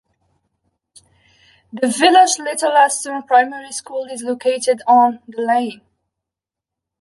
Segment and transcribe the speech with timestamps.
[1.71, 5.81] The village's Little Aston Primary School is located on the lane.